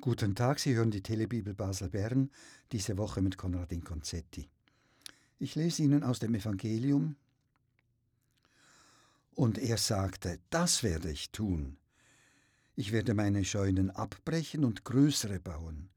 [0.00, 2.30] Guten Tag, Sie hören die Telebibel Basel Bern,
[2.70, 4.48] diese Woche mit Konradin Concetti.
[5.40, 7.16] Ich lese Ihnen aus dem Evangelium.
[9.34, 11.78] Und er sagte, das werde ich tun.
[12.76, 15.88] Ich werde meine Scheunen abbrechen und größere bauen.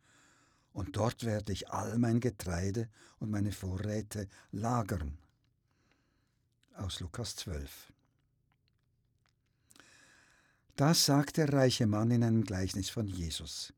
[0.74, 2.90] Und dort werde ich all mein Getreide
[3.20, 5.20] und meine Vorräte lagern.
[6.74, 7.94] Aus Lukas 12.
[10.76, 13.74] Das sagt der reiche Mann in einem Gleichnis von Jesus.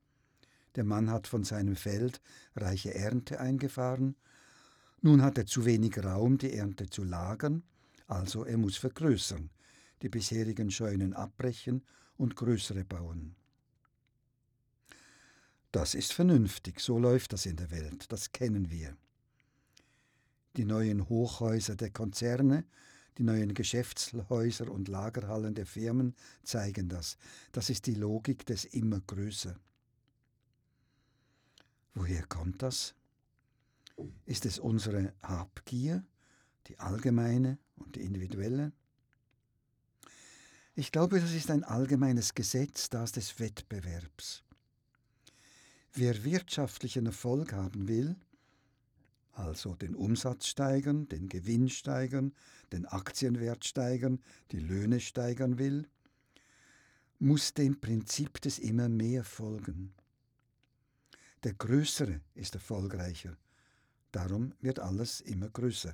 [0.75, 2.21] Der Mann hat von seinem Feld
[2.55, 4.15] reiche Ernte eingefahren.
[5.01, 7.64] Nun hat er zu wenig Raum, die Ernte zu lagern,
[8.07, 9.50] also er muss vergrößern,
[10.01, 11.83] die bisherigen Scheunen abbrechen
[12.17, 13.36] und größere bauen.
[15.71, 18.95] Das ist vernünftig, so läuft das in der Welt, das kennen wir.
[20.55, 22.64] Die neuen Hochhäuser der Konzerne,
[23.17, 27.17] die neuen Geschäftshäuser und Lagerhallen der Firmen zeigen das.
[27.51, 29.55] Das ist die Logik des immer größer.
[31.93, 32.95] Woher kommt das?
[34.26, 36.04] Ist es unsere Habgier,
[36.67, 38.72] die allgemeine und die individuelle?
[40.76, 44.44] Ich glaube, das ist ein allgemeines Gesetz, das des Wettbewerbs.
[45.94, 48.16] Wer wirtschaftlichen Erfolg haben will,
[49.34, 52.34] also den Umsatz steigern, den Gewinn steigern,
[52.72, 54.20] den Aktienwert steigern,
[54.52, 55.88] die Löhne steigern will,
[57.20, 59.94] muss dem Prinzip des immer mehr folgen.
[61.44, 63.36] Der Größere ist erfolgreicher.
[64.13, 65.94] Darum wird alles immer größer.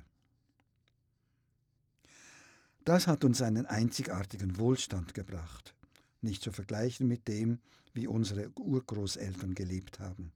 [2.84, 5.74] Das hat uns einen einzigartigen Wohlstand gebracht,
[6.20, 7.58] nicht zu vergleichen mit dem,
[7.94, 10.32] wie unsere Urgroßeltern gelebt haben.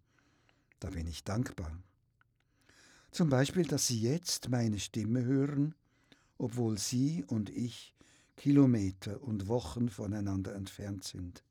[0.80, 1.78] Da bin ich dankbar.
[3.12, 5.76] Zum Beispiel, dass Sie jetzt meine Stimme hören,
[6.38, 7.94] obwohl Sie und ich
[8.36, 11.44] Kilometer und Wochen voneinander entfernt sind.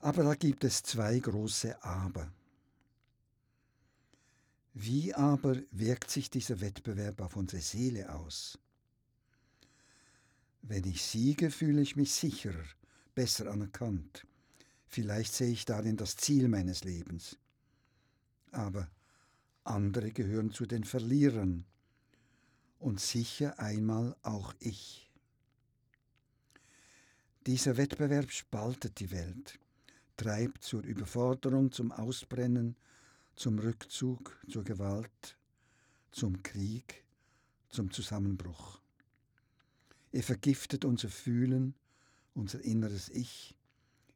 [0.00, 2.30] Aber da gibt es zwei große Aber.
[4.74, 8.58] Wie aber wirkt sich dieser Wettbewerb auf unsere Seele aus?
[10.60, 12.64] Wenn ich siege, fühle ich mich sicherer,
[13.14, 14.26] besser anerkannt.
[14.86, 17.38] Vielleicht sehe ich darin das Ziel meines Lebens.
[18.50, 18.90] Aber
[19.64, 21.64] andere gehören zu den Verlierern
[22.78, 25.10] und sicher einmal auch ich.
[27.46, 29.58] Dieser Wettbewerb spaltet die Welt
[30.16, 32.76] treibt zur Überforderung, zum Ausbrennen,
[33.34, 35.36] zum Rückzug, zur Gewalt,
[36.10, 37.04] zum Krieg,
[37.68, 38.80] zum Zusammenbruch.
[40.12, 41.74] Er vergiftet unser Fühlen,
[42.34, 43.54] unser inneres Ich,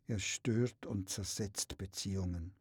[0.07, 2.53] er stört und zersetzt Beziehungen.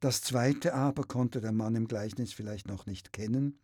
[0.00, 3.58] Das zweite aber konnte der Mann im Gleichnis vielleicht noch nicht kennen.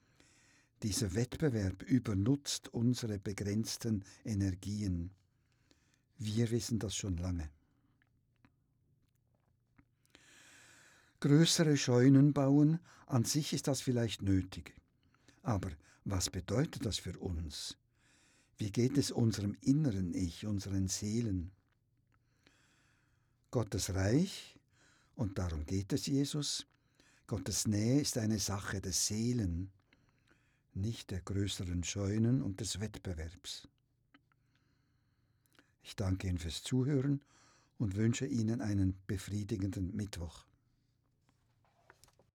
[0.82, 5.10] Dieser Wettbewerb übernutzt unsere begrenzten Energien.
[6.18, 7.50] Wir wissen das schon lange.
[11.20, 14.74] Größere Scheunen bauen, an sich ist das vielleicht nötig.
[15.42, 15.70] Aber
[16.04, 17.76] was bedeutet das für uns?
[18.58, 21.52] Wie geht es unserem inneren Ich, unseren Seelen?
[23.50, 24.58] Gottes Reich,
[25.14, 26.66] und darum geht es Jesus,
[27.26, 29.70] Gottes Nähe ist eine Sache des Seelen,
[30.74, 33.68] nicht der größeren Scheunen und des Wettbewerbs.
[35.86, 37.20] Ich danke Ihnen fürs Zuhören
[37.78, 40.44] und wünsche Ihnen einen befriedigenden Mittwoch.